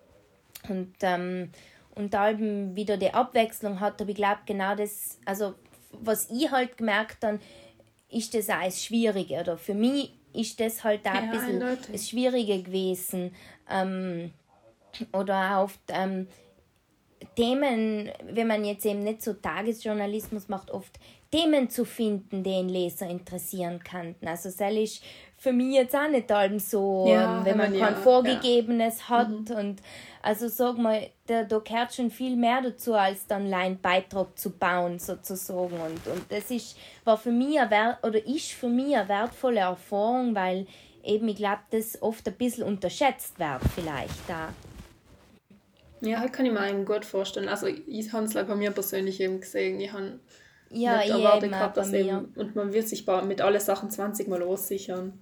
[0.67, 1.51] und ähm,
[1.97, 5.55] und da eben wieder die Abwechslung hat, aber ich glaube genau das, also
[5.91, 7.39] was ich halt gemerkt habe,
[8.09, 11.61] ist das auch das Schwierige oder für mich ist das halt auch ja, ein bisschen
[11.61, 11.91] eindeutig.
[11.91, 13.33] das Schwierige gewesen
[13.69, 14.31] ähm,
[15.13, 16.27] oder auch oft ähm,
[17.35, 20.99] Themen, wenn man jetzt eben nicht so Tagesjournalismus macht, oft
[21.31, 24.27] Themen zu finden, die den Leser interessieren könnten.
[24.27, 25.03] Also das ist
[25.37, 29.09] für mich jetzt auch nicht allem so, ja, ähm, wenn man kein ja, Vorgegebenes ja.
[29.09, 29.55] hat mhm.
[29.55, 29.81] und
[30.21, 34.49] also sag mal, da, da gehört schon viel mehr dazu, als dann einen Beitrag zu
[34.49, 35.79] bauen, sozusagen.
[35.79, 40.35] Und, und das ist, war für mich eine, oder ist für mich eine wertvolle Erfahrung,
[40.35, 40.67] weil
[41.03, 44.49] eben, ich glaube, das oft ein bisschen unterschätzt wird, vielleicht da.
[46.01, 47.47] Ja, kann ich mir gut vorstellen.
[47.47, 49.79] Also, ich habe es bei mir persönlich eben gesehen.
[49.79, 50.19] Ich habe
[50.69, 54.43] ja, nicht erwartet gehabt, dass eben, und man will sich mit allen Sachen 20 Mal
[54.43, 55.19] aussichern.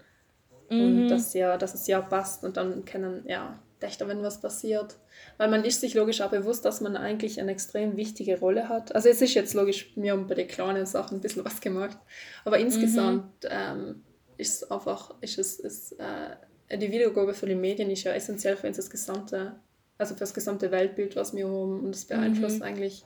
[0.70, 0.82] Mhm.
[0.82, 4.96] Und dass, ja, dass es ja passt und dann können, ja, dächter, wenn was passiert.
[5.38, 8.96] Weil man ist sich logisch auch bewusst, dass man eigentlich eine extrem wichtige Rolle hat.
[8.96, 11.98] Also es ist jetzt logisch, mir haben bei den kleinen Sachen ein bisschen was gemacht.
[12.44, 13.50] Aber insgesamt mhm.
[13.50, 14.04] ähm,
[14.38, 18.68] ist einfach, ist es, ist, äh, die Wiedergabe für die Medien ist ja essentiell für
[18.68, 19.56] uns das gesamte,
[19.98, 21.82] also für das gesamte Weltbild, was wir haben.
[21.82, 22.64] Und es beeinflusst mhm.
[22.64, 23.06] eigentlich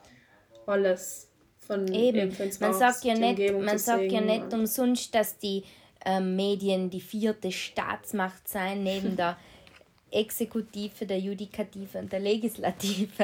[0.65, 1.29] alles.
[1.70, 5.64] Von eben, man sagt ja nicht, man sagt ja nicht umsonst, dass die
[6.04, 9.38] ähm, Medien die vierte Staatsmacht seien, neben der
[10.12, 13.12] Exekutive, der Judikative und der Legislative.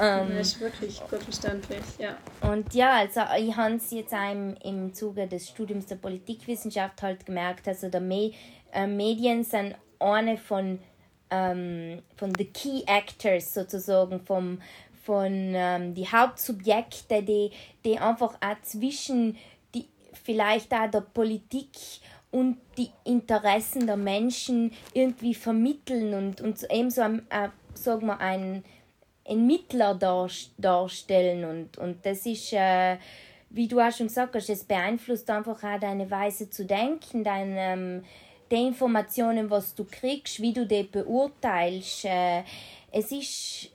[0.00, 2.16] ähm, das ist wirklich gut verständlich, ja.
[2.40, 7.26] Und ja, also ich habe es jetzt im, im Zuge des Studiums der Politikwissenschaft halt
[7.26, 8.30] gemerkt, also der Me
[8.72, 10.78] äh, Medien sind eine von,
[11.30, 14.60] ähm, von the key actors sozusagen, vom,
[15.08, 17.50] von ähm, die Hauptsubjekte, die,
[17.82, 19.38] die einfach auch zwischen
[19.74, 21.70] die, vielleicht auch der Politik
[22.30, 28.20] und die Interessen der Menschen irgendwie vermitteln und, und eben so ein, äh, sagen wir,
[28.20, 28.62] ein,
[29.26, 31.42] ein Mittler dar, darstellen.
[31.46, 32.98] Und, und das ist, äh,
[33.48, 37.54] wie du auch schon gesagt hast, es beeinflusst einfach auch deine Weise zu denken, dein,
[37.56, 38.04] ähm,
[38.50, 42.04] die Informationen, was du kriegst, wie du die beurteilst.
[42.04, 42.42] Äh,
[42.92, 43.70] es ist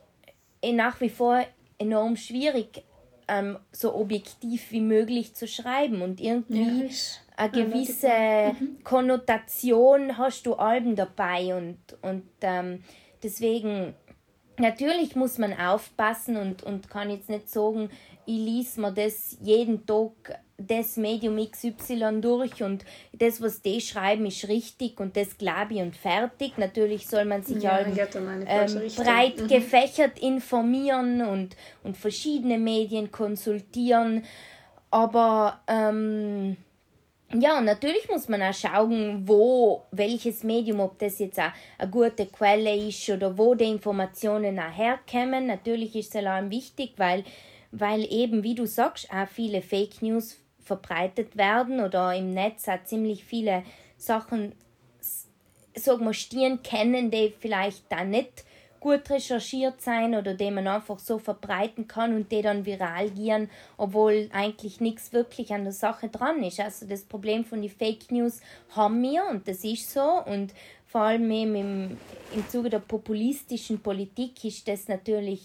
[0.72, 1.44] nach wie vor
[1.78, 2.84] enorm schwierig,
[3.28, 6.02] ähm, so objektiv wie möglich zu schreiben.
[6.02, 6.90] Und irgendwie ja,
[7.36, 8.82] eine gewisse mhm.
[8.84, 11.54] Konnotation hast du Alben dabei.
[11.56, 12.82] Und, und ähm,
[13.22, 13.94] deswegen
[14.58, 17.90] natürlich muss man aufpassen und, und kann jetzt nicht sagen,
[18.26, 24.26] ich lese mir das jeden Tag das Medium XY durch und das, was die schreiben,
[24.26, 26.58] ist richtig und das glaube ich und fertig.
[26.58, 27.88] Natürlich soll man sich ja, halt,
[28.46, 29.48] ähm, breit mhm.
[29.48, 34.24] gefächert informieren und, und verschiedene Medien konsultieren.
[34.90, 36.56] Aber ähm,
[37.32, 41.90] ja, und natürlich muss man auch schauen, wo, welches Medium, ob das jetzt auch eine
[41.90, 45.46] gute Quelle ist oder wo die Informationen auch herkommen.
[45.48, 47.24] Natürlich ist es allem wichtig, weil,
[47.72, 52.82] weil eben, wie du sagst, auch viele Fake News verbreitet werden oder im Netz auch
[52.84, 53.62] ziemlich viele
[53.96, 54.52] Sachen,
[55.76, 58.44] sagen wir, stehen kennen, die vielleicht da nicht
[58.84, 63.48] gut recherchiert sein oder die man einfach so verbreiten kann und die dann viral gehen,
[63.78, 66.60] obwohl eigentlich nichts wirklich an der Sache dran ist.
[66.60, 68.42] Also das Problem von den Fake News
[68.76, 70.52] haben wir und das ist so und
[70.86, 71.96] vor allem im,
[72.34, 75.40] im Zuge der populistischen Politik ist das natürlich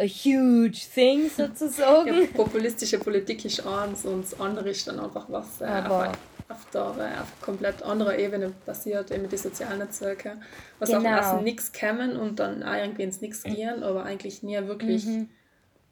[0.00, 2.22] a huge thing sozusagen.
[2.22, 6.70] Ja, populistische Politik ist eins und das andere ist dann einfach was äh, auf, auf,
[6.72, 10.38] der, äh, auf komplett anderer Ebene passiert, eben die sozialen Netzwerke,
[10.78, 11.18] was genau.
[11.18, 15.04] auch aus nichts kämen und dann auch irgendwie ins Nichts gehen, aber eigentlich nie wirklich
[15.04, 15.28] mhm.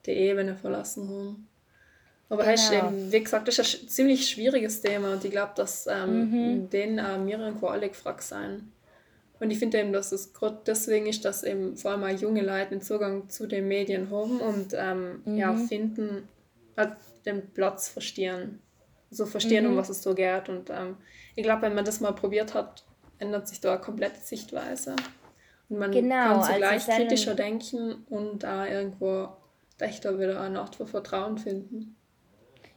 [0.07, 1.49] die Ebene verlassen haben.
[2.31, 2.55] Aber genau.
[2.55, 6.31] ist eben, wie gesagt, das ist ein ziemlich schwieriges Thema und ich glaube, dass ähm,
[6.31, 6.71] mhm.
[6.71, 8.73] denen äh, irgendwo alle gefragt sein
[9.41, 12.43] und ich finde eben, dass es gerade deswegen ist, dass eben vor allem auch junge
[12.43, 15.37] Leute den Zugang zu den Medien haben und ähm, mhm.
[15.37, 16.29] ja, finden,
[16.77, 18.61] halt den Platz verstehen.
[19.11, 19.73] So verstehen, mhm.
[19.73, 20.49] um was es so geht.
[20.49, 20.97] Und ähm,
[21.37, 22.85] ich glaube, wenn man das mal probiert hat,
[23.19, 24.97] ändert sich da eine komplette Sichtweise.
[25.69, 29.29] Und man genau, kann also zugleich also kritischer denken und da irgendwo
[29.79, 31.97] echter wieder eine Art von Vertrauen finden.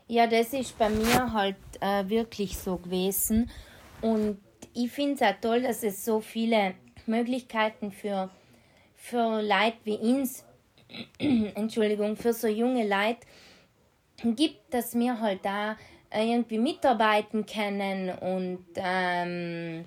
[0.08, 3.50] Ja, das ist bei mir halt äh, wirklich so gewesen.
[4.02, 4.40] Und
[4.74, 8.30] ich finde es auch toll, dass es so viele Möglichkeiten für,
[8.96, 10.46] für Leute wie uns,
[11.20, 13.26] Entschuldigung, für so junge Leute
[14.36, 15.78] gibt, dass wir halt da
[16.14, 19.86] irgendwie mitarbeiten können und, ähm,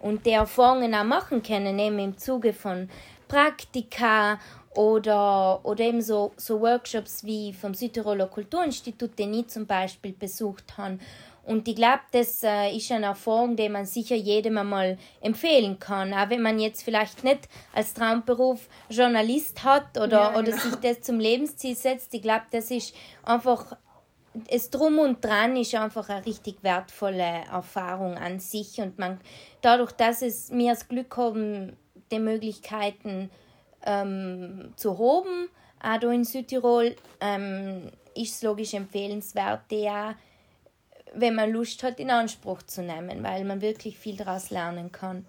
[0.00, 2.88] und die Erfahrungen auch machen können, eben im Zuge von
[3.28, 4.38] Praktika
[4.74, 10.76] oder, oder eben so, so Workshops wie vom Südtiroler Kulturinstitut, den ich zum Beispiel besucht
[10.76, 10.98] habe
[11.46, 16.12] und ich glaube, das äh, ist eine Erfahrung, die man sicher jedem einmal empfehlen kann.
[16.12, 20.56] Auch wenn man jetzt vielleicht nicht als Traumberuf Journalist hat oder, ja, oder genau.
[20.56, 22.12] sich das zum Lebensziel setzt.
[22.14, 23.76] Ich glaube, das ist einfach,
[24.48, 28.80] es drum und dran ist einfach eine richtig wertvolle Erfahrung an sich.
[28.80, 29.20] Und man,
[29.62, 31.76] dadurch, dass es mir das Glück haben,
[32.10, 33.30] die Möglichkeiten
[33.84, 35.48] ähm, zu haben,
[35.80, 40.14] auch hier in Südtirol, ähm, ist es logisch empfehlenswert, die auch
[41.14, 45.26] wenn man Lust hat, in Anspruch zu nehmen, weil man wirklich viel daraus lernen kann.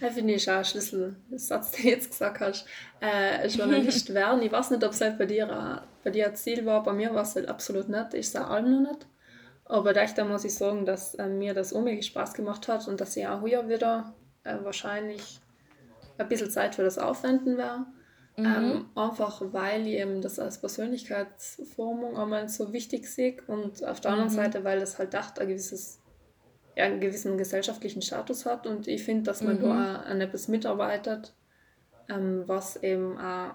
[0.00, 2.66] Das finde ich auch ein Schlüsselsatz, den du jetzt gesagt hast.
[3.00, 6.64] Äh, Journalist werden, ich weiß nicht, ob es halt bei dir, bei dir ein Ziel
[6.64, 9.06] war, bei mir war es halt absolut nicht, ich sage allem noch nicht.
[9.68, 13.16] Aber da muss ich sagen, dass äh, mir das unheimlich Spaß gemacht hat und dass
[13.16, 15.40] ich auch hier wieder äh, wahrscheinlich
[16.18, 17.84] ein bisschen Zeit für das Aufwenden werde.
[18.36, 18.44] Mhm.
[18.44, 24.10] Ähm, einfach weil ich eben das als Persönlichkeitsformung einmal so wichtig sehe und auf der
[24.10, 24.36] anderen mhm.
[24.36, 26.00] Seite, weil das halt dacht ein gewisses,
[26.76, 29.62] ja, einen gewissen gesellschaftlichen Status hat und ich finde, dass man mhm.
[29.62, 31.32] da an etwas mitarbeitet,
[32.10, 33.54] ähm, was eben auch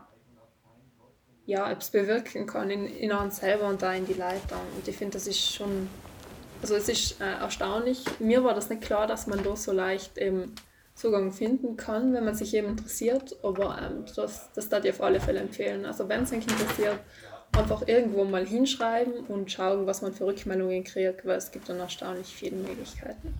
[1.45, 4.55] ja, etwas bewirken kann in, in uns selber und da in die Leute.
[4.75, 5.89] Und ich finde, das ist schon,
[6.61, 8.03] also es ist äh, erstaunlich.
[8.19, 10.55] Mir war das nicht klar, dass man da so leicht eben
[11.01, 13.35] Zugang finden kann, wenn man sich eben interessiert.
[13.43, 15.85] Aber ähm, das, das darf ich auf alle Fälle empfehlen.
[15.85, 16.99] Also wenn es euch interessiert,
[17.57, 21.79] einfach irgendwo mal hinschreiben und schauen, was man für Rückmeldungen kriegt, weil es gibt dann
[21.79, 23.33] erstaunlich viele Möglichkeiten.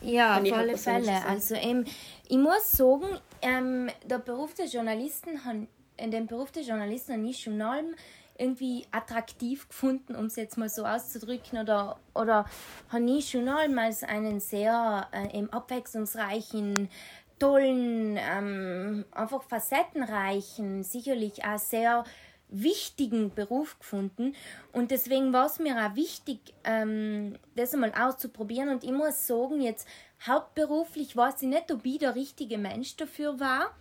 [0.00, 1.24] Ja, auf alle Fälle.
[1.28, 1.84] Also ähm,
[2.28, 5.56] ich muss sagen, ähm, der Beruf des Journalisten hat,
[5.96, 7.94] in dem Beruf des Journalisten habe ich schon allem
[8.36, 12.46] irgendwie attraktiv gefunden, um es jetzt mal so auszudrücken, oder, oder
[12.88, 16.88] habe ich schon als einen sehr äh, abwechslungsreichen,
[17.38, 22.04] tollen, ähm, einfach facettenreichen, sicherlich auch sehr
[22.48, 24.34] wichtigen Beruf gefunden.
[24.72, 28.68] Und deswegen war es mir auch wichtig, ähm, das einmal auszuprobieren.
[28.68, 29.88] Und ich muss sagen, jetzt
[30.26, 33.74] hauptberuflich weiß ich nicht, ob ich der richtige Mensch dafür war.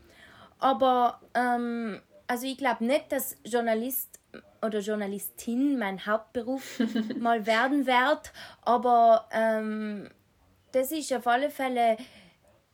[0.59, 4.19] Aber ähm, also ich glaube nicht, dass Journalist
[4.63, 6.79] oder Journalistin mein Hauptberuf
[7.19, 8.33] mal werden wird.
[8.61, 10.09] Aber ähm,
[10.71, 11.97] das ist auf alle Fälle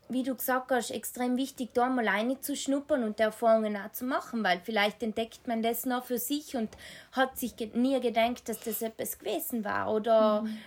[0.09, 2.09] wie du gesagt hast, extrem wichtig, da mal
[2.55, 6.69] schnuppern und Erfahrungen auch zu machen, weil vielleicht entdeckt man das noch für sich und
[7.11, 9.93] hat sich nie gedacht, dass das etwas gewesen war.
[9.93, 10.57] Oder mhm.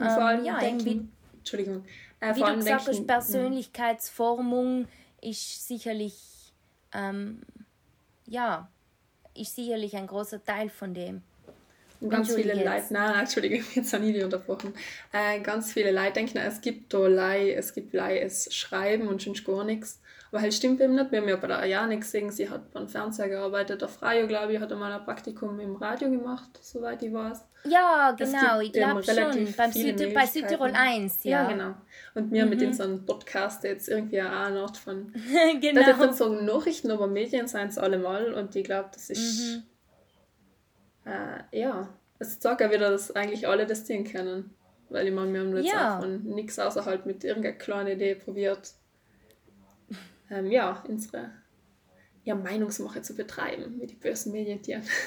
[0.00, 1.84] ähm, vor allem ja, denken, Entschuldigung.
[2.20, 4.88] Äh, wie du gesagt hast, Persönlichkeitsformung
[5.20, 6.54] ist sicherlich
[6.92, 7.42] ähm,
[8.26, 8.70] ja,
[9.40, 11.22] ist sicherlich ein großer Teil von dem.
[12.00, 14.72] Und ganz viele Leute, nein, Entschuldigung, jetzt habe ich die unterbrochen.
[15.12, 19.22] Äh, ganz viele Leute denken, es gibt da Lei, es gibt Lei, es schreiben und
[19.22, 20.00] schon gar nichts.
[20.30, 21.10] Aber halt stimmt eben nicht.
[21.10, 23.80] Wir haben ja bei der Ayane gesehen, sie hat beim Fernseher gearbeitet.
[23.80, 27.44] Der Freio, glaube ich, hat einmal ein Praktikum im Radio gemacht, soweit ich weiß.
[27.64, 29.54] Ja, genau, ich glaube schon.
[29.56, 31.42] Beim Süd bei Südtirol 1, ja.
[31.42, 31.74] Ja, genau.
[32.14, 32.50] Und wir mhm.
[32.50, 35.12] mit unserem Podcast jetzt irgendwie auch eine Art von.
[35.60, 35.82] genau.
[35.82, 38.34] Das nicht so Nachrichten, aber Medien seien es allemal.
[38.34, 39.56] Und ich glaube, das ist.
[39.56, 39.62] Mhm
[41.08, 41.88] äh, ja,
[42.18, 44.54] es zeigt ja wieder, dass eigentlich alle das Ding kennen.
[44.90, 45.96] Weil ich meine, wir haben jetzt ja.
[45.96, 48.72] auch von nichts außerhalb mit irgendeiner kleinen Idee probiert,
[50.30, 51.30] ähm, ja, unsere
[52.28, 54.82] ja, Meinungsmache zu betreiben, wie die bösen Medientieren.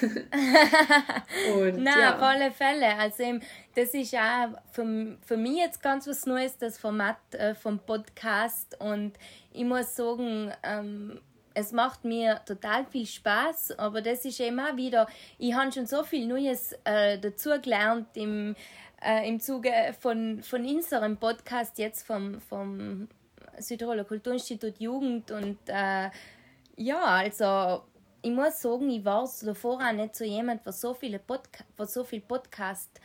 [1.54, 2.14] Und, Na, ja.
[2.16, 2.96] auf alle Fälle.
[2.98, 3.40] Also eben,
[3.76, 8.76] das ist auch für, für mich jetzt ganz was Neues, das Format äh, vom Podcast.
[8.80, 9.12] Und
[9.52, 11.20] ich muss sagen, ähm,
[11.54, 15.06] es macht mir total viel Spaß, aber das ist immer wieder,
[15.38, 18.56] ich habe schon so viel Neues äh, dazugelernt im,
[19.00, 23.08] äh, im Zuge von, von unserem Podcast jetzt vom, vom
[23.58, 26.10] Südtiroler Kulturinstitut Jugend und äh,
[26.76, 27.82] ja, also
[28.22, 31.92] ich muss sagen, ich war davor auch nicht so jemand, der so viele Podca was
[31.92, 33.00] so viel Podcast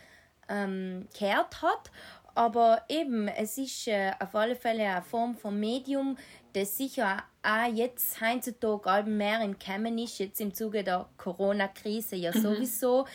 [0.50, 1.92] ähm, gehört hat,
[2.38, 6.16] aber eben, es ist äh, auf alle Fälle eine Form von Medium,
[6.54, 12.32] das sicher auch jetzt heutzutage mehr im Kämmen ist, jetzt im Zuge der Corona-Krise ja
[12.32, 12.40] mhm.
[12.40, 13.08] sowieso.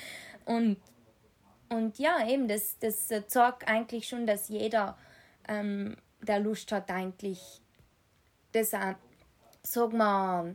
[0.45, 0.79] Und,
[1.69, 4.99] und ja, eben, das, das zeigt eigentlich schon, dass jeder,
[5.47, 7.41] ähm, der Lust hat, eigentlich
[8.53, 8.95] das auch,
[9.63, 10.55] sagen wir,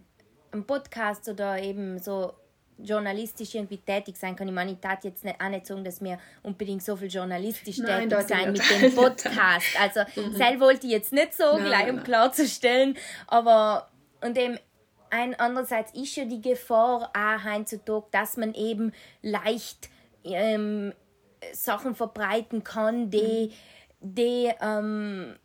[0.51, 2.33] ein Podcast oder eben so
[2.79, 4.47] journalistisch irgendwie tätig sein kann.
[4.47, 7.79] Ich meine, ich tat jetzt nicht, auch nicht sagen, dass wir unbedingt so viel journalistisch
[7.79, 9.67] nein, tätig sein mit dem Podcast.
[9.79, 10.35] Also, mhm.
[10.35, 12.95] selber wollte ich jetzt nicht so, nein, gleich um klarzustellen.
[13.25, 13.89] Aber,
[14.21, 14.59] und eben,
[15.09, 19.89] ein, andererseits ist ja die Gefahr auch heutzutage, dass man eben leicht
[20.23, 20.93] ähm,
[21.53, 23.53] Sachen verbreiten kann, die,
[24.01, 24.15] mhm.
[24.15, 25.35] die ähm,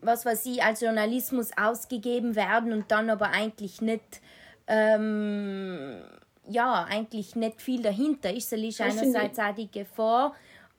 [0.00, 4.20] was weiß ich, als Journalismus ausgegeben werden und dann aber eigentlich nicht
[4.66, 6.02] ähm,
[6.50, 8.52] ja, eigentlich nicht viel dahinter ist.
[8.52, 10.34] Es ist einerseits auch die Gefahr,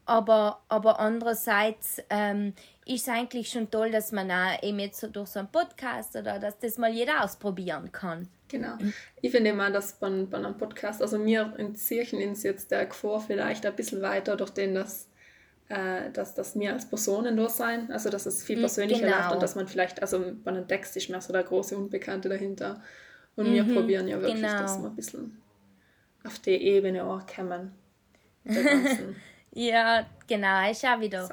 [0.05, 2.53] aber, aber andererseits ähm,
[2.85, 6.39] ist es eigentlich schon toll, dass man auch eben jetzt durch so einen Podcast oder
[6.39, 8.27] dass das mal jeder ausprobieren kann.
[8.47, 8.75] Genau.
[9.21, 12.85] Ich finde immer, dass bei, bei einem Podcast, also mir in Zirchen ist jetzt der
[12.87, 15.07] Gefahr vielleicht ein bisschen weiter durch den, dass,
[15.71, 19.17] äh, dass, dass wir als Personen da sein, also dass es viel hm, persönlicher genau.
[19.17, 22.29] läuft und dass man vielleicht, also bei einem Text ist mehr so der große Unbekannte
[22.29, 22.81] dahinter.
[23.35, 24.59] Und mhm, wir probieren ja wirklich, genau.
[24.59, 25.41] dass wir ein bisschen
[26.25, 27.71] auf die Ebene auch kommen.
[29.51, 31.29] ja, genau, ist auch wieder.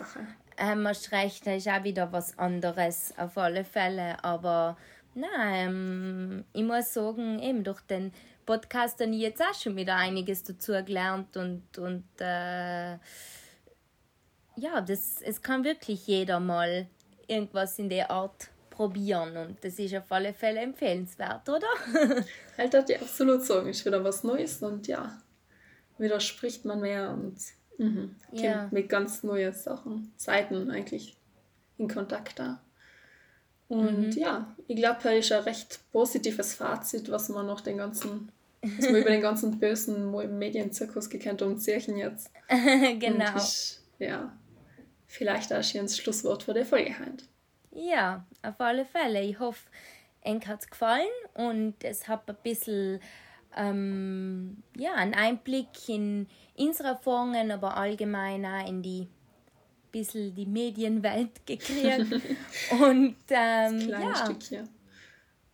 [0.57, 4.23] Ähm, hast recht, ist auch wieder was anderes auf alle Fälle.
[4.23, 4.77] Aber
[5.15, 8.13] nein, ähm, ich muss sagen, eben durch den
[8.47, 12.99] Podcast habe ich jetzt auch schon wieder einiges dazu gelernt und, und äh,
[14.59, 16.87] ja, das, es kann wirklich jeder mal
[17.27, 21.67] irgendwas in der Art probieren und das ist auf alle Fälle empfehlenswert, oder?
[22.59, 25.21] halt hat die absolut sagen, ist wieder was Neues und ja,
[25.99, 27.37] wieder spricht man mehr und
[27.79, 28.69] mhm, ja.
[28.71, 31.17] mit ganz neuen Sachen, Seiten eigentlich
[31.77, 32.61] in Kontakt da.
[33.69, 34.13] Und mhm.
[34.13, 38.87] ja, ich glaube, da ist ein recht positives Fazit, was man noch den ganzen, was
[38.87, 42.31] man über den ganzen bösen Medienzirkus gekannt um Zirchen jetzt.
[42.99, 43.37] genau.
[43.37, 44.33] Ich, ja,
[45.09, 47.25] vielleicht auch ein schönes Schlusswort für die Folge heute.
[47.73, 49.23] Ja, auf alle Fälle.
[49.23, 49.69] Ich hoffe,
[50.23, 53.01] Eng hat es gefallen und es hat ein bisschen
[53.57, 59.09] ähm, ja, einen Einblick in unsere Erfahrungen, aber allgemein auch in die
[59.91, 62.13] bisschen die Medienwelt gekriegt.
[62.81, 64.69] und ähm, ja, Stückchen.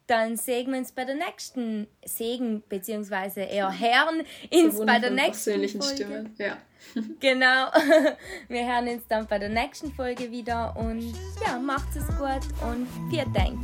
[0.07, 5.11] Dann sehen wir uns bei der nächsten Segen, beziehungsweise eher Herren ins So bei der
[5.11, 5.97] nächsten persönlichen Folge.
[5.97, 6.35] Stimmen.
[6.39, 6.59] Ja.
[7.21, 7.69] Genau.
[8.49, 12.87] Wir hören uns dann bei der nächsten Folge wieder und ja, macht es gut und
[13.09, 13.59] viel Dank.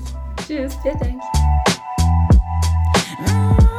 [0.47, 1.23] Tschüss, vielen Dank.
[3.21, 3.70] Mm.